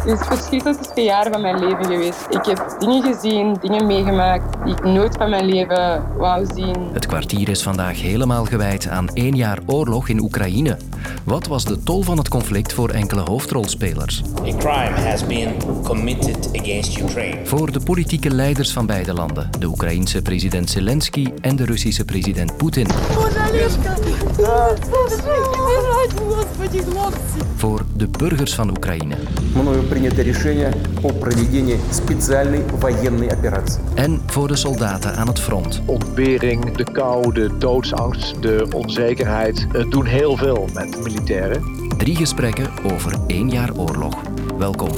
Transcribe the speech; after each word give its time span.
Het 0.00 0.08
is 0.08 0.18
het 0.18 0.26
verschrikkelijkste 0.26 1.00
jaren 1.00 1.32
van 1.32 1.40
mijn 1.40 1.58
leven 1.58 1.84
geweest. 1.84 2.26
Ik 2.28 2.44
heb 2.44 2.76
dingen 2.78 3.02
gezien, 3.02 3.56
dingen 3.60 3.86
meegemaakt 3.86 4.64
die 4.64 4.74
ik 4.74 4.84
nooit 4.84 5.16
van 5.16 5.30
mijn 5.30 5.44
leven 5.44 6.02
wou 6.16 6.46
zien. 6.54 6.88
Het 6.92 7.06
kwartier 7.06 7.48
is 7.48 7.62
vandaag 7.62 8.00
helemaal 8.00 8.44
gewijd 8.44 8.88
aan 8.88 9.08
één 9.08 9.36
jaar 9.36 9.58
oorlog 9.66 10.08
in 10.08 10.20
Oekraïne. 10.20 10.76
Wat 11.24 11.46
was 11.46 11.64
de 11.64 11.82
tol 11.82 12.02
van 12.02 12.18
het 12.18 12.28
conflict 12.28 12.72
voor 12.72 12.90
enkele 12.90 13.20
hoofdrolspelers? 13.20 14.22
A 14.38 14.56
crime 14.56 15.08
has 15.08 15.26
been 15.26 15.52
committed 15.84 16.48
against 16.60 16.98
Ukraine. 16.98 17.46
Voor 17.46 17.72
de 17.72 17.80
politieke 17.80 18.30
leiders 18.30 18.72
van 18.72 18.86
beide 18.86 19.14
landen, 19.14 19.50
de 19.58 19.66
Oekraïense 19.66 20.22
president 20.22 20.70
Zelensky 20.70 21.26
en 21.40 21.56
de 21.56 21.64
Russische 21.64 22.04
president 22.04 22.56
Poetin. 22.56 22.86
Voor 27.55 27.85
de 27.95 28.07
burgers 28.07 28.55
van 28.55 28.69
Oekraïne. 28.69 29.15
Мною 29.53 29.83
принято 29.83 30.21
решение 30.21 30.71
о 31.03 31.09
проведении 31.09 31.79
специальной 31.91 32.63
военной 32.79 33.27
операции. 33.27 33.81
En 33.95 34.21
voor 34.25 34.47
de 34.47 34.55
soldaten 34.55 35.15
aan 35.15 35.27
het 35.27 35.39
front. 35.39 35.81
ontbering, 35.85 36.75
de 36.75 36.83
kou, 36.91 37.33
de 37.33 37.57
doodsangst, 37.57 38.41
de 38.41 38.67
onzekerheid. 38.73 39.67
Het 39.71 39.91
doen 39.91 40.05
heel 40.05 40.37
veel 40.37 40.69
met 40.73 41.03
militairen. 41.03 41.63
Drie 41.97 42.15
gesprekken 42.15 42.67
over 42.93 43.13
één 43.27 43.49
jaar 43.49 43.75
oorlog. 43.75 44.21
Welkom. 44.57 44.89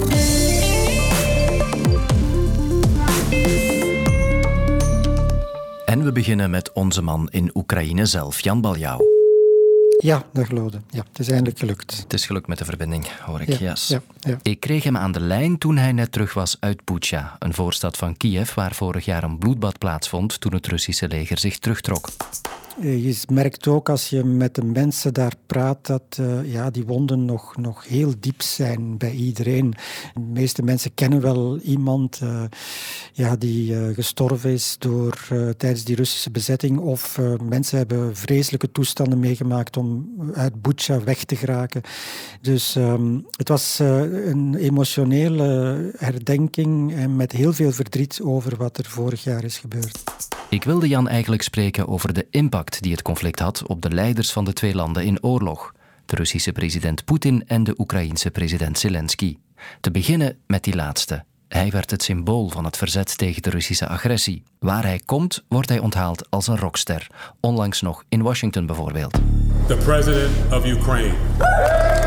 En 5.86 6.04
we 6.04 6.12
beginnen 6.12 6.50
met 6.50 6.72
onze 6.72 7.02
man 7.02 7.28
in 7.32 7.52
Oekraïne 7.54 8.06
zelf, 8.06 8.40
Jan 8.40 8.62
Baljouw. 8.62 9.11
Ja, 10.03 10.23
dag 10.33 10.51
Lode. 10.51 10.81
Ja, 10.91 11.05
het 11.09 11.19
is 11.19 11.29
eindelijk 11.29 11.59
gelukt. 11.59 11.97
Het 11.97 12.13
is 12.13 12.27
gelukt 12.27 12.47
met 12.47 12.59
de 12.59 12.65
verbinding, 12.65 13.07
hoor 13.21 13.41
ik. 13.41 13.49
Ja, 13.49 13.57
Yes. 13.59 13.89
ja, 13.89 14.03
ja. 14.21 14.39
Ik 14.43 14.61
kreeg 14.61 14.85
hem 14.85 14.97
aan 14.97 15.13
de 15.13 15.21
lijn 15.21 15.59
toen 15.59 15.77
hij 15.77 15.93
net 15.93 16.13
terug 16.13 16.35
was 16.35 16.57
uit 16.61 16.85
Bucha, 16.85 17.37
een 17.39 17.55
voorstad 17.55 17.97
van 17.97 18.17
Kiev 18.17 18.55
waar 18.55 18.75
vorig 18.75 19.05
jaar 19.05 19.23
een 19.23 19.39
bloedbad 19.39 19.79
plaatsvond 19.79 20.41
toen 20.41 20.55
het 20.55 20.67
Russische 20.67 21.09
leger 21.09 21.39
zich 21.39 21.59
terugtrok. 21.59 22.09
Eh, 22.81 23.05
Je 23.05 23.17
merkt 23.33 23.67
ook 23.67 23.89
als 23.89 24.09
je 24.09 24.25
met 24.25 24.55
de 24.55 24.65
mensen 24.65 25.15
daar 25.15 25.35
praat 25.47 25.87
dat 25.87 26.03
eh, 26.19 26.53
ja, 26.53 26.71
die 26.71 26.85
wonden 26.85 27.25
nog, 27.25 27.57
nog 27.57 27.87
heel 27.89 28.13
diep 28.21 28.43
zijn 28.43 28.99
bij 28.99 29.11
iedereen. 29.11 29.75
De 30.15 30.21
meeste 30.21 30.63
mensen 30.63 30.95
kennen 30.95 31.21
wel 31.21 31.59
iemand 31.59 32.19
eh, 32.23 32.43
ja, 33.13 33.37
die 33.37 33.95
gestorven 33.95 34.51
is 34.51 34.77
door, 34.79 35.19
tijdens 35.57 35.85
die 35.85 35.97
Russische 35.97 36.31
bezetting. 36.31 36.79
Of 36.79 37.21
mensen 37.43 37.79
hebben 37.79 38.17
vreselijke 38.17 38.73
toestanden 38.73 39.19
meegemaakt 39.19 39.77
om 39.77 40.15
uit 40.35 40.63
Bucha 40.63 41.05
weg 41.05 41.25
te 41.25 41.37
geraken. 41.37 41.83
Dus 42.41 42.77
ehm, 42.77 43.19
het 43.31 43.49
was 43.49 43.79
een 43.79 44.55
emotionele 44.55 45.91
herdenking 45.97 46.95
en 46.95 47.17
met 47.17 47.33
heel 47.33 47.53
veel 47.53 47.73
verdriet 47.73 48.21
over 48.23 48.57
wat 48.57 48.79
er 48.79 48.85
vorig 48.85 49.25
jaar 49.25 49.45
is 49.45 49.59
gebeurd. 49.59 50.22
Ik 50.53 50.65
wilde 50.65 50.89
Jan 50.89 51.09
eigenlijk 51.09 51.43
spreken 51.43 51.89
over 51.89 52.13
de 52.13 52.27
impact 52.31 52.83
die 52.83 52.93
het 52.93 53.03
conflict 53.03 53.39
had 53.39 53.67
op 53.67 53.83
de 53.83 53.91
leiders 53.91 54.33
van 54.33 54.45
de 54.45 54.53
twee 54.53 54.75
landen 54.75 55.05
in 55.05 55.23
oorlog. 55.23 55.73
De 56.07 56.17
Russische 56.17 56.53
president 56.53 57.05
Poetin 57.05 57.45
en 57.47 57.65
de 57.65 57.75
Oekraïense 57.79 58.31
president 58.31 58.79
Zelensky. 58.79 59.37
Te 59.81 59.91
beginnen 59.91 60.39
met 60.47 60.65
die 60.65 60.75
laatste. 60.75 61.25
Hij 61.49 61.71
werd 61.71 61.91
het 61.91 62.03
symbool 62.03 62.49
van 62.49 62.65
het 62.65 62.77
verzet 62.77 63.19
tegen 63.19 63.43
de 63.43 63.51
Russische 63.51 63.89
agressie. 63.89 64.43
Waar 64.59 64.85
hij 64.85 65.01
komt, 65.05 65.45
wordt 65.49 65.69
hij 65.69 65.79
onthaald 65.79 66.31
als 66.31 66.47
een 66.47 66.59
rockster. 66.59 67.07
Onlangs 67.41 67.81
nog 67.81 68.05
in 68.09 68.23
Washington 68.23 68.67
bijvoorbeeld. 68.67 69.13
the 69.67 69.77
President 69.77 70.53
of 70.53 70.65
Ukraine. 70.65 72.02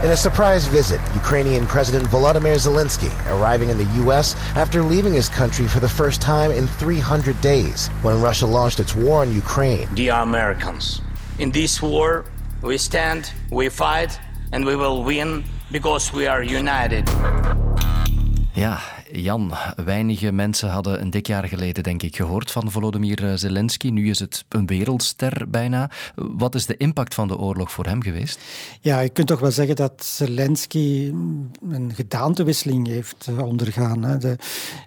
In 0.00 0.10
a 0.12 0.16
surprise 0.16 0.64
visit, 0.68 1.00
Ukrainian 1.12 1.66
President 1.66 2.08
Volodymyr 2.08 2.54
Zelensky 2.54 3.10
arriving 3.32 3.68
in 3.68 3.78
the 3.78 3.90
U.S. 4.04 4.36
after 4.54 4.80
leaving 4.80 5.12
his 5.12 5.28
country 5.28 5.66
for 5.66 5.80
the 5.80 5.88
first 5.88 6.22
time 6.22 6.52
in 6.52 6.68
300 6.68 7.40
days 7.40 7.88
when 8.02 8.22
Russia 8.22 8.46
launched 8.46 8.78
its 8.78 8.94
war 8.94 9.22
on 9.22 9.34
Ukraine. 9.34 9.88
Dear 9.96 10.14
Americans, 10.22 11.02
in 11.40 11.50
this 11.50 11.82
war, 11.82 12.24
we 12.62 12.78
stand, 12.78 13.32
we 13.50 13.68
fight, 13.68 14.16
and 14.52 14.64
we 14.64 14.76
will 14.76 15.02
win 15.02 15.42
because 15.72 16.12
we 16.12 16.28
are 16.28 16.44
united. 16.44 17.04
Ja, 18.58 18.80
Jan, 19.12 19.52
weinige 19.84 20.32
mensen 20.32 20.68
hadden 20.68 21.00
een 21.00 21.10
dik 21.10 21.26
jaar 21.26 21.48
geleden, 21.48 21.82
denk 21.82 22.02
ik, 22.02 22.16
gehoord 22.16 22.50
van 22.50 22.70
Volodymyr 22.70 23.38
Zelensky. 23.38 23.88
Nu 23.88 24.10
is 24.10 24.18
het 24.18 24.44
een 24.48 24.66
wereldster 24.66 25.50
bijna. 25.50 25.90
Wat 26.14 26.54
is 26.54 26.66
de 26.66 26.76
impact 26.76 27.14
van 27.14 27.28
de 27.28 27.38
oorlog 27.38 27.72
voor 27.72 27.86
hem 27.86 28.02
geweest? 28.02 28.40
Ja, 28.80 29.00
je 29.00 29.08
kunt 29.08 29.26
toch 29.26 29.40
wel 29.40 29.50
zeggen 29.50 29.76
dat 29.76 30.04
Zelensky 30.04 31.12
een 31.70 31.92
gedaantewisseling 31.94 32.86
heeft 32.86 33.28
ondergaan. 33.40 34.02
Hè. 34.02 34.18
De, 34.18 34.36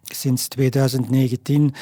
sinds 0.03 0.47
2019 0.47 1.73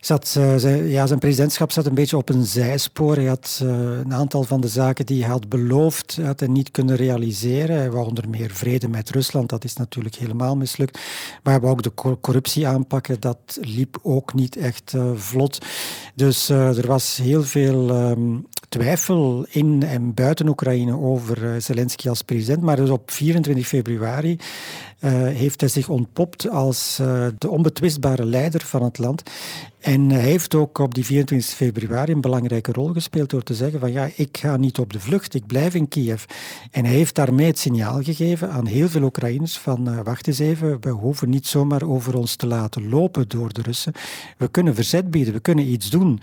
zat 0.00 0.34
eh, 0.38 0.56
zijn, 0.56 0.88
ja, 0.88 1.06
zijn 1.06 1.18
presidentschap 1.18 1.72
zat 1.72 1.86
een 1.86 1.94
beetje 1.94 2.16
op 2.16 2.28
een 2.28 2.44
zijspoor. 2.44 3.14
Hij 3.14 3.24
had 3.24 3.60
eh, 3.62 3.68
een 3.98 4.14
aantal 4.14 4.42
van 4.42 4.60
de 4.60 4.68
zaken 4.68 5.06
die 5.06 5.22
hij 5.22 5.30
had 5.30 5.48
beloofd, 5.48 6.18
had 6.22 6.40
hij 6.40 6.48
niet 6.48 6.70
kunnen 6.70 6.96
realiseren. 6.96 7.76
Hij 7.76 7.90
wou 7.90 8.06
onder 8.06 8.28
meer 8.28 8.50
vrede 8.50 8.88
met 8.88 9.10
Rusland, 9.10 9.48
dat 9.48 9.64
is 9.64 9.76
natuurlijk 9.76 10.14
helemaal 10.14 10.56
mislukt. 10.56 10.98
Maar 11.42 11.52
hij 11.52 11.62
wou 11.62 11.72
ook 11.72 11.82
de 11.82 11.94
cor- 11.94 12.20
corruptie 12.20 12.66
aanpakken, 12.66 13.20
dat 13.20 13.58
liep 13.60 13.98
ook 14.02 14.34
niet 14.34 14.56
echt 14.56 14.94
eh, 14.94 15.10
vlot. 15.14 15.58
Dus 16.14 16.48
er 16.48 16.86
was 16.86 17.16
heel 17.16 17.42
veel 17.42 17.90
ehm, 17.90 18.36
twijfel 18.70 19.46
in 19.48 19.82
en 19.82 20.14
buiten 20.14 20.48
Oekraïne 20.48 20.98
over 20.98 21.54
eh, 21.54 21.60
Zelensky 21.60 22.08
als 22.08 22.22
president. 22.22 22.62
Maar 22.62 22.76
dus 22.76 22.90
op 22.90 23.10
24 23.10 23.66
februari 23.66 24.38
eh, 24.98 25.12
heeft 25.12 25.60
hij 25.60 25.68
zich 25.68 25.88
ontpopt 25.88 26.48
als 26.48 26.98
eh, 27.00 27.26
de 27.38 27.50
onbetwistbare 27.50 28.24
leider 28.24 28.60
van 28.60 28.82
het 28.82 28.98
land. 28.98 29.22
En 29.80 30.10
hij 30.10 30.20
heeft 30.20 30.54
ook 30.54 30.78
op 30.78 30.94
die 30.94 31.04
24 31.04 31.54
februari 31.54 32.12
een 32.12 32.20
belangrijke 32.20 32.72
rol 32.72 32.92
gespeeld 32.92 33.30
door 33.30 33.42
te 33.42 33.54
zeggen 33.54 33.80
van 33.80 33.92
ja, 33.92 34.08
ik 34.14 34.36
ga 34.36 34.56
niet 34.56 34.78
op 34.78 34.92
de 34.92 35.00
vlucht, 35.00 35.34
ik 35.34 35.46
blijf 35.46 35.74
in 35.74 35.88
Kiev. 35.88 36.24
En 36.70 36.84
hij 36.84 36.94
heeft 36.94 37.14
daarmee 37.14 37.46
het 37.46 37.58
signaal 37.58 38.02
gegeven 38.02 38.50
aan 38.50 38.66
heel 38.66 38.88
veel 38.88 39.02
Oekraïners 39.02 39.58
van 39.58 40.02
wacht 40.02 40.26
eens 40.26 40.38
even, 40.38 40.76
we 40.80 40.90
hoeven 40.90 41.30
niet 41.30 41.46
zomaar 41.46 41.82
over 41.82 42.16
ons 42.16 42.36
te 42.36 42.46
laten 42.46 42.88
lopen 42.88 43.28
door 43.28 43.52
de 43.52 43.62
Russen. 43.62 43.92
We 44.36 44.48
kunnen 44.48 44.74
verzet 44.74 45.10
bieden, 45.10 45.32
we 45.32 45.40
kunnen 45.40 45.72
iets 45.72 45.90
doen. 45.90 46.20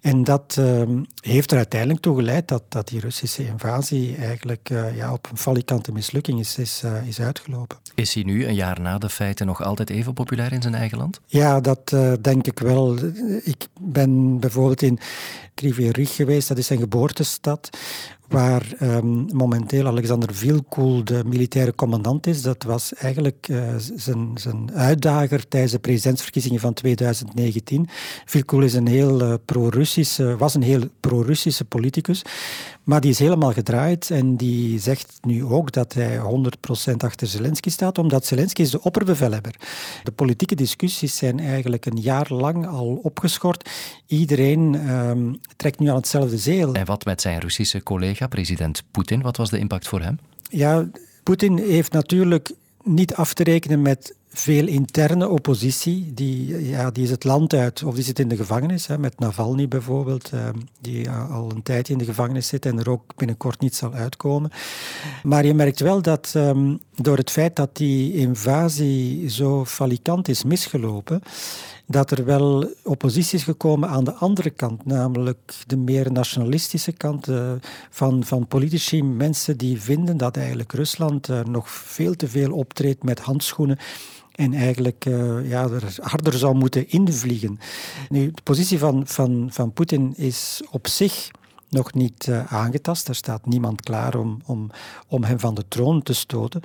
En 0.00 0.24
dat 0.24 0.56
ehm, 0.58 1.02
heeft 1.20 1.50
er 1.50 1.56
uiteindelijk 1.56 1.89
toe 1.96 2.16
geleid 2.16 2.48
dat, 2.48 2.62
dat 2.68 2.88
die 2.88 3.00
Russische 3.00 3.46
invasie 3.46 4.16
eigenlijk 4.16 4.70
eh, 4.70 4.96
ja, 4.96 5.12
op 5.12 5.28
een 5.30 5.36
falikante 5.36 5.92
mislukking 5.92 6.40
is, 6.40 6.58
is, 6.58 6.82
eh, 6.84 7.06
is 7.06 7.20
uitgelopen. 7.20 7.78
Is 7.94 8.14
hij 8.14 8.22
nu, 8.22 8.46
een 8.46 8.54
jaar 8.54 8.80
na 8.80 8.98
de 8.98 9.08
feiten, 9.08 9.46
nog 9.46 9.62
altijd 9.62 9.90
even 9.90 10.14
populair 10.14 10.52
in 10.52 10.62
zijn 10.62 10.74
eigen 10.74 10.98
land? 10.98 11.20
Ja, 11.26 11.60
dat 11.60 11.92
eh, 11.92 12.12
denk 12.20 12.46
ik 12.46 12.58
wel. 12.58 12.96
Ik 13.42 13.66
ben 13.80 14.40
bijvoorbeeld 14.40 14.82
in 14.82 14.98
Kryvyi 15.54 16.06
geweest, 16.06 16.48
dat 16.48 16.58
is 16.58 16.66
zijn 16.66 16.78
geboortestad, 16.78 17.70
waar 18.30 18.66
ehm, 18.78 19.36
momenteel 19.36 19.86
Alexander 19.86 20.34
Vilkoel 20.34 21.04
de 21.04 21.22
militaire 21.26 21.74
commandant 21.74 22.26
is. 22.26 22.42
Dat 22.42 22.62
was 22.62 22.94
eigenlijk 22.94 23.48
eh, 23.48 23.74
zijn, 23.78 24.30
zijn 24.34 24.72
uitdager 24.74 25.48
tijdens 25.48 25.72
de 25.72 25.78
presidentsverkiezingen 25.78 26.60
van 26.60 26.74
2019. 26.74 27.88
Vilkoel 28.24 28.62
is 28.62 28.74
een 28.74 28.86
heel 28.86 29.20
eh, 29.20 29.34
pro-Russische, 29.44 30.36
was 30.36 30.54
een 30.54 30.62
heel 30.62 30.82
pro-Russische 31.00 31.64
politicus, 31.64 32.22
maar 32.90 33.00
die 33.00 33.10
is 33.10 33.18
helemaal 33.18 33.52
gedraaid 33.52 34.10
en 34.10 34.36
die 34.36 34.78
zegt 34.78 35.18
nu 35.22 35.44
ook 35.44 35.72
dat 35.72 35.92
hij 35.92 36.18
100% 36.18 36.22
achter 36.96 37.26
Zelensky 37.26 37.70
staat, 37.70 37.98
omdat 37.98 38.26
Zelensky 38.26 38.60
is 38.60 38.70
de 38.70 38.82
opperbevelhebber. 38.82 39.54
De 40.02 40.12
politieke 40.12 40.54
discussies 40.54 41.16
zijn 41.16 41.40
eigenlijk 41.40 41.86
een 41.86 42.00
jaar 42.00 42.32
lang 42.32 42.66
al 42.66 43.00
opgeschort. 43.02 43.70
Iedereen 44.06 44.74
ehm, 44.74 45.34
trekt 45.56 45.78
nu 45.78 45.88
aan 45.88 45.96
hetzelfde 45.96 46.38
zeel. 46.38 46.74
En 46.74 46.86
wat 46.86 47.04
met 47.04 47.20
zijn 47.20 47.40
Russische 47.40 47.82
collega, 47.82 48.26
president 48.26 48.82
Poetin? 48.90 49.22
Wat 49.22 49.36
was 49.36 49.50
de 49.50 49.58
impact 49.58 49.88
voor 49.88 50.00
hem? 50.00 50.18
Ja, 50.48 50.88
Poetin 51.22 51.58
heeft 51.58 51.92
natuurlijk 51.92 52.52
niet 52.82 53.14
af 53.14 53.34
te 53.34 53.42
rekenen 53.42 53.82
met 53.82 54.14
veel 54.32 54.66
interne 54.66 55.28
oppositie. 55.28 56.14
Die, 56.14 56.68
ja, 56.68 56.90
die 56.90 57.04
is 57.04 57.10
het 57.10 57.24
land 57.24 57.54
uit, 57.54 57.82
of 57.82 57.94
die 57.94 58.04
zit 58.04 58.18
in 58.18 58.28
de 58.28 58.36
gevangenis, 58.36 58.86
hè, 58.86 58.98
met 58.98 59.18
Navalny 59.18 59.68
bijvoorbeeld, 59.68 60.30
eh, 60.32 60.48
die 60.80 61.10
al 61.10 61.50
een 61.50 61.62
tijdje 61.62 61.92
in 61.92 61.98
de 61.98 62.04
gevangenis 62.04 62.46
zit 62.46 62.66
en 62.66 62.78
er 62.78 62.90
ook 62.90 63.16
binnenkort 63.16 63.60
niet 63.60 63.74
zal 63.74 63.92
uitkomen. 63.92 64.50
Maar 65.22 65.46
je 65.46 65.54
merkt 65.54 65.80
wel 65.80 66.02
dat 66.02 66.32
ehm, 66.34 66.76
door 66.96 67.16
het 67.16 67.30
feit 67.30 67.56
dat 67.56 67.76
die 67.76 68.14
invasie 68.14 69.28
zo 69.28 69.64
falikant 69.64 70.28
is 70.28 70.44
misgelopen, 70.44 71.22
dat 71.86 72.10
er 72.10 72.24
wel 72.24 72.74
oppositie 72.84 73.38
is 73.38 73.44
gekomen 73.44 73.88
aan 73.88 74.04
de 74.04 74.12
andere 74.14 74.50
kant, 74.50 74.86
namelijk 74.86 75.54
de 75.66 75.76
meer 75.76 76.12
nationalistische 76.12 76.92
kant 76.92 77.28
eh, 77.28 77.52
van, 77.90 78.24
van 78.24 78.46
politici, 78.46 79.02
mensen 79.02 79.56
die 79.56 79.80
vinden 79.80 80.16
dat 80.16 80.36
eigenlijk 80.36 80.72
Rusland 80.72 81.28
eh, 81.28 81.44
nog 81.44 81.70
veel 81.70 82.14
te 82.14 82.28
veel 82.28 82.52
optreedt 82.52 83.02
met 83.02 83.20
handschoenen 83.20 83.78
en 84.40 84.54
eigenlijk 84.54 85.04
eh, 85.04 85.48
ja, 85.48 85.62
er 85.62 85.96
harder 86.00 86.32
zou 86.32 86.54
moeten 86.54 86.88
invliegen. 86.88 87.58
Nu, 88.08 88.30
de 88.30 88.42
positie 88.42 88.78
van, 88.78 89.06
van, 89.06 89.48
van 89.52 89.72
Poetin 89.72 90.14
is 90.16 90.62
op 90.70 90.86
zich 90.86 91.30
nog 91.68 91.94
niet 91.94 92.26
uh, 92.26 92.52
aangetast. 92.52 93.08
Er 93.08 93.14
staat 93.14 93.46
niemand 93.46 93.80
klaar 93.80 94.14
om, 94.14 94.40
om, 94.46 94.70
om 95.08 95.24
hem 95.24 95.38
van 95.38 95.54
de 95.54 95.64
troon 95.68 96.02
te 96.02 96.12
stoten. 96.12 96.60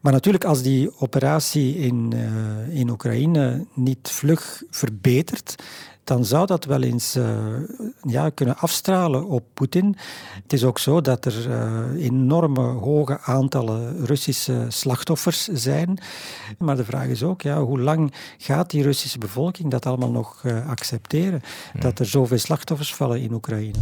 Maar 0.00 0.12
natuurlijk, 0.12 0.44
als 0.44 0.62
die 0.62 1.00
operatie 1.00 1.76
in, 1.76 2.12
uh, 2.14 2.78
in 2.78 2.90
Oekraïne 2.90 3.66
niet 3.74 4.10
vlug 4.10 4.62
verbetert, 4.70 5.54
dan 6.04 6.24
zou 6.24 6.46
dat 6.46 6.64
wel 6.64 6.82
eens 6.82 7.16
uh, 7.16 7.26
ja, 8.02 8.30
kunnen 8.30 8.56
afstralen 8.58 9.26
op 9.26 9.44
Poetin. 9.54 9.96
Het 10.42 10.52
is 10.52 10.64
ook 10.64 10.78
zo 10.78 11.00
dat 11.00 11.24
er 11.24 11.48
uh, 11.48 12.04
enorme 12.04 12.60
hoge 12.60 13.20
aantallen 13.20 14.06
Russische 14.06 14.66
slachtoffers 14.68 15.44
zijn. 15.44 15.98
Maar 16.58 16.76
de 16.76 16.84
vraag 16.84 17.06
is 17.06 17.22
ook, 17.22 17.42
ja, 17.42 17.62
hoe 17.62 17.80
lang 17.80 18.14
gaat 18.38 18.70
die 18.70 18.82
Russische 18.82 19.18
bevolking 19.18 19.70
dat 19.70 19.86
allemaal 19.86 20.10
nog 20.10 20.42
uh, 20.44 20.68
accepteren? 20.68 21.42
Dat 21.78 21.98
er 21.98 22.06
zoveel 22.06 22.38
slachtoffers 22.38 22.94
vallen 22.94 23.20
in 23.20 23.32
Oekraïne. 23.32 23.78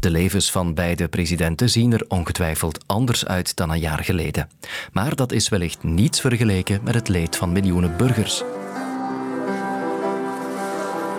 De 0.00 0.10
levens 0.10 0.50
van 0.50 0.74
beide 0.74 1.08
presidenten 1.08 1.70
zien 1.70 1.92
er 1.92 2.04
ongetwijfeld 2.08 2.84
anders 2.86 3.26
uit 3.26 3.56
dan 3.56 3.70
een 3.70 3.78
jaar 3.78 4.04
geleden. 4.04 4.48
Maar 4.92 5.14
dat 5.14 5.32
is 5.32 5.48
wellicht 5.48 5.82
niets 5.82 6.20
vergeleken 6.20 6.80
met 6.84 6.94
het 6.94 7.08
leed 7.08 7.36
van 7.36 7.52
miljoenen 7.52 7.96
burgers. 7.96 8.42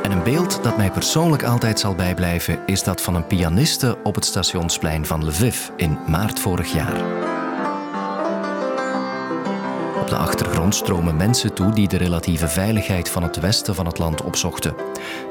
En 0.03 0.11
een 0.11 0.23
beeld 0.23 0.63
dat 0.63 0.77
mij 0.77 0.91
persoonlijk 0.91 1.43
altijd 1.43 1.79
zal 1.79 1.95
bijblijven 1.95 2.59
is 2.65 2.83
dat 2.83 3.01
van 3.01 3.15
een 3.15 3.27
pianiste 3.27 3.97
op 4.03 4.15
het 4.15 4.25
stationsplein 4.25 5.05
van 5.05 5.25
Lviv 5.25 5.69
in 5.75 5.97
maart 6.07 6.39
vorig 6.39 6.73
jaar. 6.73 7.27
Op 10.01 10.09
de 10.09 10.15
achtergrond 10.15 10.75
stromen 10.75 11.15
mensen 11.15 11.53
toe 11.53 11.73
die 11.73 11.87
de 11.87 11.97
relatieve 11.97 12.47
veiligheid 12.47 13.09
van 13.09 13.23
het 13.23 13.39
westen 13.39 13.75
van 13.75 13.85
het 13.85 13.97
land 13.97 14.23
opzochten. 14.23 14.75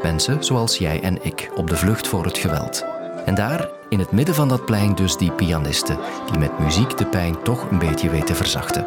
Mensen 0.03 0.45
zoals 0.45 0.79
jij 0.79 1.01
en 1.03 1.25
ik 1.25 1.51
op 1.55 1.69
de 1.69 1.77
vlucht 1.77 2.09
voor 2.09 2.25
het 2.25 2.39
geweld. 2.39 2.98
En 3.29 3.35
daar, 3.35 3.69
in 3.89 3.99
het 3.99 4.13
midden 4.13 4.35
van 4.35 4.49
dat 4.49 4.65
plein, 4.65 4.95
dus 4.95 5.17
die 5.17 5.33
pianisten, 5.33 5.99
die 6.31 6.39
met 6.39 6.59
muziek 6.59 6.97
de 6.97 7.07
pijn 7.07 7.43
toch 7.43 7.71
een 7.71 7.79
beetje 7.79 8.11
weten 8.11 8.37
verzachten. 8.37 8.87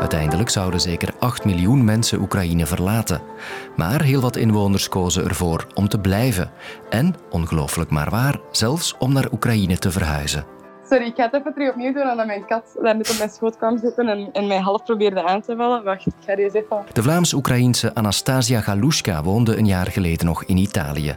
Uiteindelijk 0.00 0.48
zouden 0.48 0.80
zeker 0.80 1.14
8 1.18 1.44
miljoen 1.44 1.84
mensen 1.84 2.20
Oekraïne 2.20 2.66
verlaten. 2.66 3.22
Maar 3.76 4.02
heel 4.02 4.20
wat 4.20 4.36
inwoners 4.36 4.88
kozen 4.88 5.24
ervoor 5.24 5.66
om 5.74 5.88
te 5.88 5.98
blijven. 5.98 6.50
En, 6.90 7.14
ongelooflijk 7.30 7.90
maar 7.90 8.10
waar, 8.10 8.40
zelfs 8.50 8.94
om 8.98 9.12
naar 9.12 9.32
Oekraïne 9.32 9.78
te 9.78 9.90
verhuizen. 9.90 10.59
Sorry, 10.90 11.06
ik 11.06 11.16
ga 11.16 11.22
het 11.30 11.34
even 11.34 11.70
opnieuw 11.70 11.92
doen 11.92 12.10
omdat 12.10 12.26
mijn 12.26 12.46
kat 12.46 12.76
daar 12.82 12.96
net 12.96 13.10
op 13.10 13.18
mijn 13.18 13.30
schoot 13.30 13.56
kwam 13.56 13.78
zitten 13.78 14.08
en, 14.08 14.28
en 14.32 14.46
mij 14.46 14.58
half 14.58 14.84
probeerde 14.84 15.22
aan 15.22 15.40
te 15.40 15.56
vallen. 15.56 15.84
Wacht, 15.84 16.06
ik 16.06 16.12
ga 16.26 16.34
deze 16.34 16.56
even... 16.56 16.84
De 16.92 17.02
Vlaams-Oekraïense 17.02 17.94
Anastasia 17.94 18.60
Galushka 18.60 19.22
woonde 19.22 19.56
een 19.56 19.66
jaar 19.66 19.86
geleden 19.86 20.26
nog 20.26 20.44
in 20.44 20.56
Italië. 20.56 21.16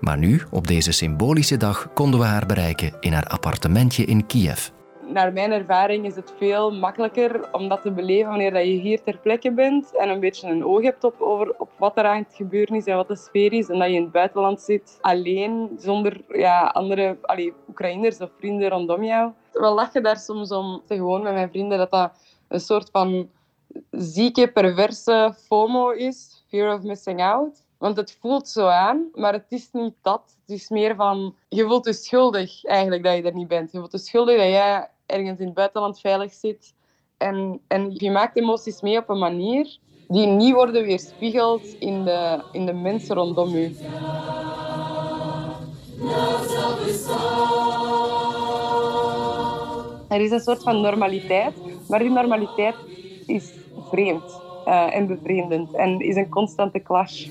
Maar 0.00 0.18
nu, 0.18 0.42
op 0.50 0.66
deze 0.66 0.92
symbolische 0.92 1.56
dag, 1.56 1.88
konden 1.94 2.20
we 2.20 2.26
haar 2.26 2.46
bereiken 2.46 2.92
in 3.00 3.12
haar 3.12 3.26
appartementje 3.26 4.04
in 4.04 4.26
Kiev 4.26 4.68
naar 5.12 5.32
mijn 5.32 5.52
ervaring 5.52 6.06
is 6.06 6.16
het 6.16 6.32
veel 6.38 6.72
makkelijker 6.72 7.52
om 7.52 7.68
dat 7.68 7.82
te 7.82 7.90
beleven 7.90 8.28
wanneer 8.28 8.64
je 8.64 8.80
hier 8.80 9.02
ter 9.02 9.18
plekke 9.18 9.52
bent 9.52 9.96
en 9.96 10.08
een 10.08 10.20
beetje 10.20 10.48
een 10.48 10.64
oog 10.64 10.82
hebt 10.82 11.04
op, 11.04 11.20
over, 11.20 11.54
op 11.58 11.70
wat 11.78 11.98
er 11.98 12.04
aan 12.04 12.22
het 12.22 12.34
gebeuren 12.34 12.76
is 12.76 12.84
en 12.84 12.96
wat 12.96 13.08
de 13.08 13.16
sfeer 13.16 13.52
is. 13.52 13.68
En 13.68 13.78
dat 13.78 13.88
je 13.88 13.94
in 13.94 14.02
het 14.02 14.12
buitenland 14.12 14.60
zit, 14.60 14.98
alleen, 15.00 15.70
zonder 15.78 16.20
ja, 16.28 16.66
andere 16.66 17.18
allee, 17.22 17.52
Oekraïners 17.68 18.18
of 18.18 18.30
vrienden 18.38 18.68
rondom 18.68 19.04
jou. 19.04 19.32
We 19.52 19.68
lachen 19.68 20.02
daar 20.02 20.18
soms 20.18 20.50
om, 20.50 20.82
gewoon 20.88 21.22
met 21.22 21.32
mijn 21.32 21.50
vrienden, 21.50 21.78
dat 21.78 21.90
dat 21.90 22.12
een 22.48 22.60
soort 22.60 22.88
van 22.90 23.30
zieke, 23.90 24.52
perverse 24.52 25.34
FOMO 25.46 25.90
is. 25.90 26.44
Fear 26.48 26.74
of 26.74 26.82
missing 26.82 27.22
out. 27.22 27.64
Want 27.82 27.96
het 27.96 28.16
voelt 28.20 28.48
zo 28.48 28.66
aan, 28.66 29.08
maar 29.14 29.32
het 29.32 29.46
is 29.48 29.68
niet 29.72 29.94
dat. 30.02 30.36
Het 30.46 30.60
is 30.60 30.68
meer 30.68 30.94
van, 30.94 31.34
je 31.48 31.64
voelt 31.64 31.84
je 31.84 31.92
schuldig 31.92 32.64
eigenlijk 32.64 33.02
dat 33.02 33.16
je 33.16 33.22
er 33.22 33.34
niet 33.34 33.48
bent. 33.48 33.72
Je 33.72 33.78
voelt 33.78 33.92
je 33.92 33.98
schuldig 33.98 34.36
dat 34.36 34.46
jij 34.46 34.88
ergens 35.06 35.38
in 35.38 35.44
het 35.44 35.54
buitenland 35.54 36.00
veilig 36.00 36.32
zit. 36.32 36.74
En, 37.16 37.60
en 37.68 37.90
je 37.94 38.10
maakt 38.10 38.36
emoties 38.36 38.80
mee 38.80 38.98
op 38.98 39.08
een 39.08 39.18
manier 39.18 39.78
die 40.08 40.26
niet 40.26 40.54
worden 40.54 40.82
weerspiegeld 40.82 41.64
in 41.78 42.04
de, 42.04 42.42
in 42.52 42.66
de 42.66 42.72
mensen 42.72 43.14
rondom 43.14 43.48
je. 43.48 43.76
Er 50.08 50.20
is 50.20 50.30
een 50.30 50.40
soort 50.40 50.62
van 50.62 50.80
normaliteit, 50.80 51.54
maar 51.88 51.98
die 51.98 52.10
normaliteit 52.10 52.76
is 53.26 53.52
vreemd 53.90 54.40
uh, 54.66 54.96
en 54.96 55.06
bevreemdend 55.06 55.74
en 55.74 56.00
is 56.00 56.16
een 56.16 56.28
constante 56.28 56.82
clash 56.82 57.28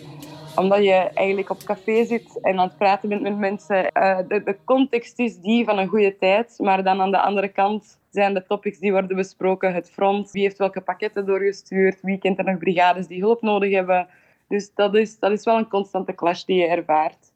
omdat 0.61 0.83
je 0.83 1.09
eigenlijk 1.13 1.49
op 1.49 1.63
café 1.63 2.05
zit 2.05 2.39
en 2.41 2.59
aan 2.59 2.67
het 2.67 2.77
praten 2.77 3.09
bent 3.09 3.21
met 3.21 3.37
mensen. 3.37 3.91
Uh, 3.97 4.17
de, 4.27 4.43
de, 4.43 4.57
context 4.65 5.19
is 5.19 5.39
die 5.39 5.65
van 5.65 5.77
een 5.77 5.87
goede 5.87 6.17
tijd, 6.17 6.55
maar 6.57 6.83
dan 6.83 7.01
aan 7.01 7.11
de 7.11 7.21
andere 7.21 7.47
kant 7.47 7.99
zijn 8.09 8.33
de 8.33 8.45
topics 8.45 8.79
die 8.79 8.91
worden 8.91 9.15
besproken. 9.15 9.73
Het 9.73 9.91
front, 9.91 10.31
wie 10.31 10.43
heeft 10.43 10.57
welke 10.57 10.81
pakketten 10.81 11.25
doorgestuurd, 11.25 12.01
wie 12.01 12.17
kent 12.17 12.37
er 12.37 12.43
nog 12.43 12.57
brigades 12.57 13.07
die 13.07 13.21
hulp 13.21 13.41
nodig 13.41 13.71
hebben. 13.71 14.07
Dus 14.47 14.71
dat 14.75 14.95
is, 14.95 15.19
dat 15.19 15.31
is 15.31 15.43
wel 15.43 15.57
een 15.57 15.67
constante 15.67 16.15
clash 16.15 16.43
die 16.43 16.59
je 16.59 16.67
ervaart. 16.67 17.31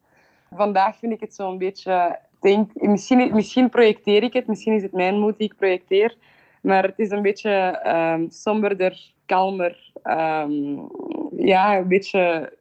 Vandaag 0.56 0.98
vind 0.98 1.14
ik 1.14 1.20
het 1.20 1.36
zo'n 1.36 1.58
beetje... 1.58 2.20
Denk, 2.42 2.72
misschien, 2.74 3.34
misschien 3.34 3.70
projecteer 3.70 4.24
ik 4.24 4.34
het, 4.34 4.48
misschien 4.48 4.74
is 4.74 4.82
het 4.82 4.92
mijn 4.92 5.20
moed 5.20 5.38
die 5.38 5.48
ik 5.52 5.58
projecteer, 5.58 6.16
maar 6.62 6.84
het 6.84 7.00
is 7.00 7.10
een 7.10 7.22
beetje 7.22 7.82
um, 7.88 8.30
somberder, 8.30 9.14
kalmer, 9.26 9.92
um, 10.04 10.90
ja, 11.38 11.78
een 11.78 11.88
beetje 11.88 12.54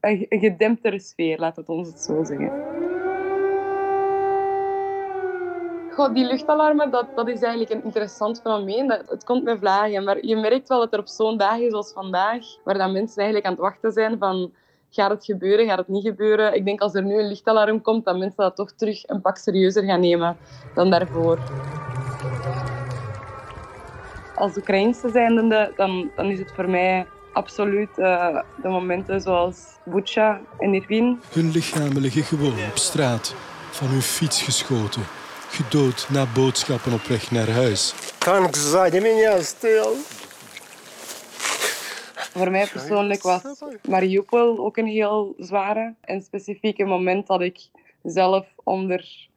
een 0.00 0.26
gedemptere 0.28 0.98
sfeer, 0.98 1.38
laat 1.38 1.56
het 1.56 1.68
ons 1.68 1.88
het 1.88 2.00
zo 2.00 2.24
zeggen. 2.24 2.52
God, 5.90 6.14
die 6.14 6.24
luchtalarmen, 6.24 6.90
dat, 6.90 7.06
dat 7.14 7.28
is 7.28 7.40
eigenlijk 7.40 7.72
een 7.72 7.84
interessant 7.84 8.40
fenomeen. 8.40 8.88
Dat, 8.88 9.02
het 9.08 9.24
komt 9.24 9.42
met 9.42 9.58
vlagen, 9.58 10.04
maar 10.04 10.26
je 10.26 10.36
merkt 10.36 10.68
wel 10.68 10.78
dat 10.78 10.92
er 10.92 10.98
op 10.98 11.08
zo'n 11.08 11.36
dag 11.36 11.58
is 11.58 11.72
als 11.72 11.92
vandaag, 11.92 12.44
waar 12.64 12.78
dan 12.78 12.92
mensen 12.92 13.16
eigenlijk 13.16 13.46
aan 13.46 13.52
het 13.52 13.60
wachten 13.60 13.92
zijn 13.92 14.18
van 14.18 14.52
gaat 14.90 15.10
het 15.10 15.24
gebeuren, 15.24 15.66
gaat 15.66 15.78
het 15.78 15.88
niet 15.88 16.06
gebeuren. 16.06 16.54
Ik 16.54 16.64
denk 16.64 16.80
als 16.80 16.94
er 16.94 17.04
nu 17.04 17.18
een 17.18 17.28
lichtalarm 17.28 17.80
komt, 17.80 18.04
dat 18.04 18.18
mensen 18.18 18.42
dat 18.42 18.56
toch 18.56 18.72
terug 18.72 19.08
een 19.08 19.20
pak 19.20 19.36
serieuzer 19.36 19.84
gaan 19.84 20.00
nemen 20.00 20.36
dan 20.74 20.90
daarvoor. 20.90 21.38
Als 24.34 24.56
Oekraïnse 24.56 25.10
zijnde, 25.10 25.72
dan, 25.76 26.10
dan 26.16 26.26
is 26.26 26.38
het 26.38 26.52
voor 26.52 26.68
mij 26.68 27.06
absoluut 27.33 27.89
uh, 27.97 28.41
de 28.61 28.67
momenten 28.67 29.21
zoals 29.21 29.57
Bucha 29.85 30.41
en 30.59 30.73
Irvin. 30.73 31.19
Hun 31.31 31.51
lichamen 31.51 32.01
liggen 32.01 32.23
gewoon 32.23 32.57
op 32.71 32.77
straat, 32.77 33.35
van 33.71 33.87
hun 33.87 34.01
fiets 34.01 34.41
geschoten, 34.41 35.03
gedood 35.49 36.07
na 36.09 36.25
boodschappen 36.33 36.93
op 36.93 37.01
weg 37.01 37.31
naar 37.31 37.49
huis. 37.49 37.93
Tank 38.17 38.55
сзади 38.55 38.99
меня 38.99 39.41
стоял. 39.41 39.93
Voor 42.35 42.51
mij 42.51 42.67
persoonlijk 42.67 43.23
was 43.23 43.41
Mariupol 43.89 44.59
ook 44.59 44.77
een 44.77 44.87
heel 44.87 45.33
zware 45.37 45.95
en 46.01 46.21
specifieke 46.21 46.85
moment 46.85 47.27
dat 47.27 47.41
ik 47.41 47.57
zelf 48.03 48.47
onder 48.63 49.29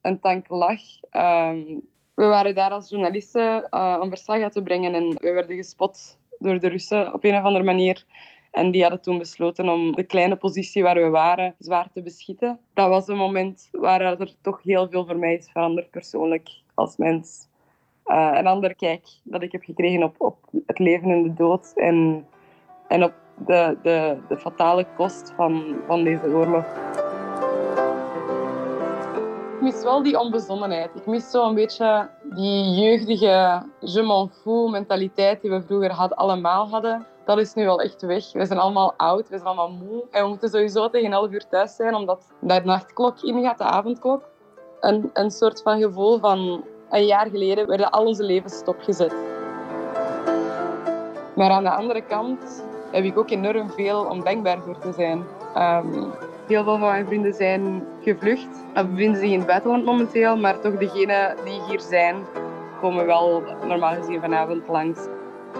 een 0.00 0.20
tank 0.20 0.48
lag. 0.48 0.80
Um, 1.12 1.82
we 2.14 2.24
waren 2.24 2.54
daar 2.54 2.70
als 2.70 2.88
journalisten 2.88 3.68
uh, 3.70 3.98
om 4.00 4.08
verslag 4.08 4.42
uit 4.42 4.52
te 4.52 4.62
brengen 4.62 4.94
en 4.94 5.08
we 5.08 5.32
werden 5.32 5.56
gespot 5.56 6.18
door 6.39 6.59
de 6.59 6.67
Russen 6.67 7.13
op 7.13 7.23
een 7.23 7.37
of 7.37 7.43
andere 7.43 7.65
manier. 7.65 8.05
En 8.51 8.71
die 8.71 8.81
hadden 8.81 9.01
toen 9.01 9.17
besloten 9.17 9.69
om 9.69 9.95
de 9.95 10.03
kleine 10.03 10.35
positie 10.35 10.83
waar 10.83 10.95
we 10.95 11.09
waren 11.09 11.55
zwaar 11.59 11.89
te 11.93 12.01
beschieten. 12.01 12.59
Dat 12.73 12.89
was 12.89 13.07
een 13.07 13.17
moment 13.17 13.69
waar 13.71 14.01
er 14.01 14.35
toch 14.41 14.63
heel 14.63 14.89
veel 14.89 15.05
voor 15.05 15.17
mij 15.17 15.33
is 15.33 15.49
veranderd 15.51 15.89
persoonlijk 15.89 16.49
als 16.73 16.97
mens. 16.97 17.47
Uh, 18.05 18.31
een 18.33 18.47
ander 18.47 18.75
kijk 18.75 19.01
dat 19.23 19.41
ik 19.41 19.51
heb 19.51 19.63
gekregen 19.63 20.03
op, 20.03 20.15
op 20.17 20.37
het 20.65 20.79
leven 20.79 21.09
en 21.09 21.23
de 21.23 21.33
dood 21.33 21.71
en, 21.75 22.27
en 22.87 23.03
op 23.03 23.13
de, 23.45 23.77
de, 23.83 24.17
de 24.27 24.37
fatale 24.37 24.85
kost 24.95 25.33
van, 25.35 25.75
van 25.87 26.03
deze 26.03 26.27
oorlog. 26.27 26.65
Mis 29.67 29.83
wel 29.83 30.03
die 30.03 30.19
onbezonnenheid. 30.19 30.89
Ik 30.95 31.05
mis 31.05 31.31
zo 31.31 31.47
een 31.47 31.55
beetje 31.55 32.09
die 32.23 32.73
jeugdige 32.73 33.63
je 33.79 34.01
m'en 34.01 34.71
mentaliteit 34.71 35.41
die 35.41 35.51
we 35.51 35.61
vroeger 35.61 35.91
had, 35.91 36.15
allemaal 36.15 36.67
hadden. 36.69 37.05
Dat 37.25 37.37
is 37.37 37.53
nu 37.53 37.65
wel 37.65 37.81
echt 37.81 38.01
weg. 38.01 38.31
We 38.31 38.45
zijn 38.45 38.59
allemaal 38.59 38.93
oud, 38.97 39.29
we 39.29 39.35
zijn 39.35 39.47
allemaal 39.47 39.71
moe. 39.71 40.03
En 40.11 40.23
we 40.23 40.29
moeten 40.29 40.49
sowieso 40.49 40.89
tegen 40.89 41.11
11 41.11 41.31
uur 41.31 41.47
thuis 41.49 41.75
zijn, 41.75 41.95
omdat 41.95 42.31
de 42.39 42.61
nachtklok 42.63 43.21
ingaat, 43.21 43.57
de 43.57 43.63
avondklok. 43.63 44.23
Een, 44.79 45.09
een 45.13 45.31
soort 45.31 45.61
van 45.61 45.79
gevoel 45.79 46.19
van 46.19 46.63
een 46.89 47.05
jaar 47.05 47.29
geleden 47.29 47.67
werden 47.67 47.91
al 47.91 48.05
onze 48.05 48.23
levens 48.23 48.57
stopgezet. 48.57 49.15
Maar 51.35 51.49
aan 51.49 51.63
de 51.63 51.71
andere 51.71 52.01
kant 52.01 52.63
heb 52.91 53.03
ik 53.03 53.17
ook 53.17 53.29
enorm 53.29 53.69
veel 53.69 54.05
om 54.05 54.23
dankbaar 54.23 54.59
voor 54.61 54.77
te 54.77 54.93
zijn. 54.93 55.25
Um, 55.57 56.13
Heel 56.47 56.63
veel 56.63 56.77
van 56.77 56.89
mijn 56.89 57.05
vrienden 57.05 57.33
zijn 57.33 57.83
gevlucht. 58.01 58.47
Of 58.75 58.87
bevinden 58.87 59.19
zich 59.19 59.29
in 59.29 59.37
het 59.37 59.47
buitenland 59.47 59.85
momenteel, 59.85 60.37
maar 60.37 60.59
toch 60.59 60.77
degenen 60.77 61.35
die 61.43 61.61
hier 61.69 61.79
zijn, 61.79 62.15
komen 62.81 63.05
wel 63.05 63.43
normaal 63.67 63.95
gezien 63.95 64.21
vanavond 64.21 64.67
langs. 64.67 64.99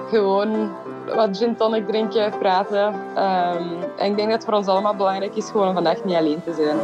Gewoon 0.09 0.71
wat 1.15 1.37
gin 1.37 1.55
tonic 1.55 1.87
drinken, 1.87 2.37
praten. 2.37 2.93
Ehm, 3.15 3.83
en 3.97 4.11
ik 4.11 4.17
denk 4.17 4.29
dat 4.29 4.31
het 4.31 4.45
voor 4.45 4.53
ons 4.53 4.67
allemaal 4.67 4.95
belangrijk 4.95 5.35
is 5.35 5.49
gewoon 5.49 5.67
om 5.67 5.73
vandaag 5.73 6.03
niet 6.03 6.15
alleen 6.15 6.43
te 6.43 6.53
zijn. 6.53 6.77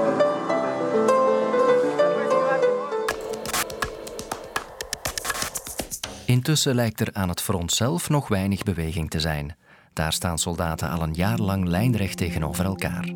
Intussen 6.25 6.75
lijkt 6.75 6.99
er 6.99 7.09
aan 7.13 7.29
het 7.29 7.41
front 7.41 7.71
zelf 7.71 8.09
nog 8.09 8.27
weinig 8.27 8.63
beweging 8.63 9.09
te 9.09 9.19
zijn. 9.19 9.55
Daar 9.93 10.13
staan 10.13 10.37
soldaten 10.37 10.89
al 10.89 11.01
een 11.01 11.13
jaar 11.13 11.39
lang 11.39 11.67
lijnrecht 11.67 12.17
tegenover 12.17 12.65
elkaar. 12.65 13.13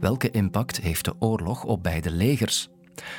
Welke 0.00 0.30
impact 0.30 0.80
heeft 0.80 1.04
de 1.04 1.14
oorlog 1.18 1.64
op 1.64 1.82
beide 1.82 2.10
legers? 2.10 2.68